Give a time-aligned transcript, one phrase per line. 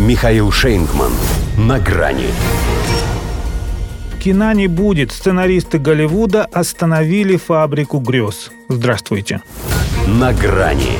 [0.00, 1.12] Михаил Шейнгман.
[1.58, 2.28] На грани.
[4.18, 5.12] Кино не будет.
[5.12, 8.50] Сценаристы Голливуда остановили фабрику грез.
[8.70, 9.42] Здравствуйте.
[10.06, 10.96] На грани.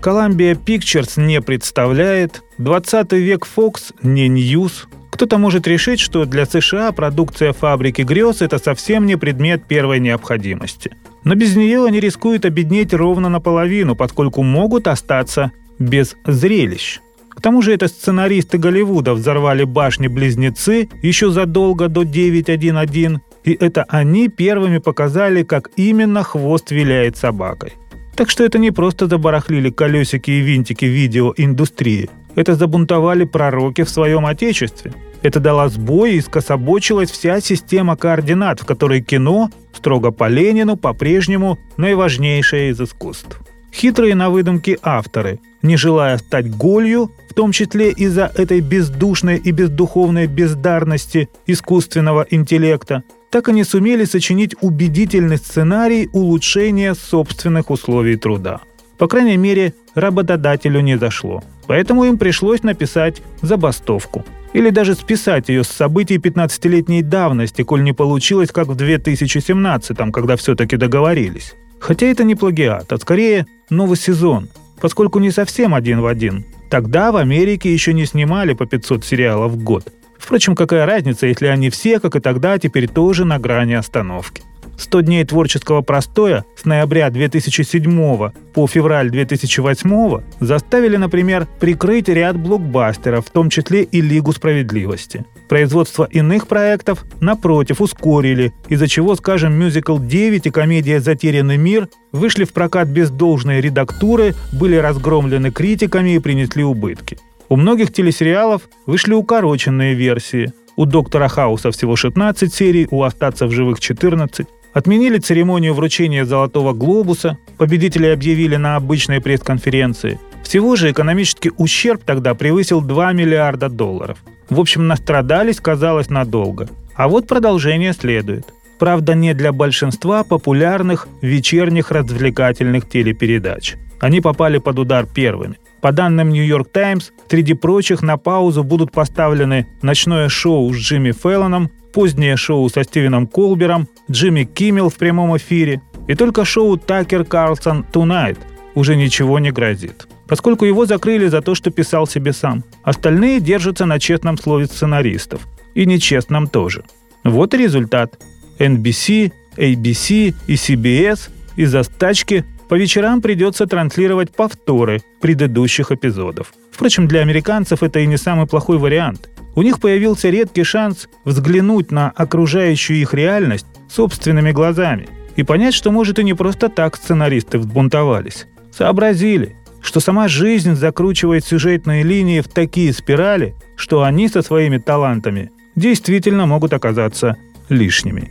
[0.00, 4.86] Columbia Pictures не представляет, 20 век Fox не News.
[5.10, 10.92] Кто-то может решить, что для США продукция фабрики грез– это совсем не предмет первой необходимости.
[11.24, 17.00] Но без нее они рискуют обеднеть ровно наполовину, поскольку могут остаться без зрелищ.
[17.30, 24.28] К тому же это сценаристы Голливуда взорвали башни-близнецы еще задолго до 9.1.1, и это они
[24.28, 27.74] первыми показали, как именно хвост виляет собакой.
[28.16, 32.08] Так что это не просто забарахлили колесики и винтики видеоиндустрии.
[32.36, 34.92] Это забунтовали пророки в своем отечестве.
[35.22, 41.58] Это дала сбой и скособочилась вся система координат, в которой кино, строго по Ленину, по-прежнему
[41.76, 43.40] наиважнейшее из искусств.
[43.74, 49.50] Хитрые на выдумки авторы, не желая стать голью, в том числе из-за этой бездушной и
[49.50, 58.60] бездуховной бездарности искусственного интеллекта, так и не сумели сочинить убедительный сценарий улучшения собственных условий труда.
[58.96, 61.42] По крайней мере, работодателю не зашло.
[61.66, 64.24] Поэтому им пришлось написать забастовку.
[64.52, 70.36] Или даже списать ее с событий 15-летней давности, коль не получилось, как в 2017 когда
[70.36, 71.54] все-таки договорились.
[71.84, 74.48] Хотя это не плагиат, а скорее новый сезон,
[74.80, 76.46] поскольку не совсем один в один.
[76.70, 79.92] Тогда в Америке еще не снимали по 500 сериалов в год.
[80.18, 84.42] Впрочем, какая разница, если они все, как и тогда, теперь тоже на грани остановки.
[84.76, 93.26] 100 дней творческого простоя с ноября 2007 по февраль 2008 заставили, например, прикрыть ряд блокбастеров,
[93.26, 95.24] в том числе и Лигу справедливости.
[95.48, 102.44] Производство иных проектов, напротив, ускорили, из-за чего, скажем, мюзикл «9» и комедия «Затерянный мир» вышли
[102.44, 107.18] в прокат без должной редактуры, были разгромлены критиками и принесли убытки.
[107.48, 110.52] У многих телесериалов вышли укороченные версии.
[110.76, 114.46] У «Доктора Хауса» всего 16 серий, у «Остаться в живых» 14.
[114.74, 120.18] Отменили церемонию вручения «Золотого глобуса», победителей объявили на обычной пресс-конференции.
[120.42, 124.18] Всего же экономический ущерб тогда превысил 2 миллиарда долларов.
[124.50, 126.68] В общем, настрадались, казалось, надолго.
[126.96, 128.52] А вот продолжение следует.
[128.80, 133.76] Правда, не для большинства популярных вечерних развлекательных телепередач.
[134.00, 135.56] Они попали под удар первыми.
[135.80, 141.12] По данным New York Times, среди прочих на паузу будут поставлены ночное шоу с Джимми
[141.12, 147.24] Феллоном, позднее шоу со Стивеном Колбером, Джимми Киммел в прямом эфире, и только шоу Такер
[147.24, 148.36] Карлсон Tonight
[148.74, 152.64] уже ничего не грозит, поскольку его закрыли за то, что писал себе сам.
[152.82, 155.46] Остальные держатся на честном слове сценаристов.
[155.74, 156.84] И нечестном тоже.
[157.24, 158.18] Вот и результат.
[158.58, 166.52] NBC, ABC и CBS из-за стачки по вечерам придется транслировать повторы предыдущих эпизодов.
[166.72, 169.28] Впрочем, для американцев это и не самый плохой вариант.
[169.54, 175.90] У них появился редкий шанс взглянуть на окружающую их реальность собственными глазами и понять, что,
[175.90, 178.46] может, и не просто так сценаристы взбунтовались.
[178.72, 185.50] Сообразили, что сама жизнь закручивает сюжетные линии в такие спирали, что они со своими талантами
[185.76, 187.36] действительно могут оказаться
[187.68, 188.30] лишними.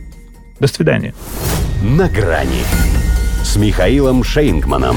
[0.60, 1.14] До свидания.
[1.82, 2.62] На грани
[3.42, 4.96] с Михаилом Шейнгманом.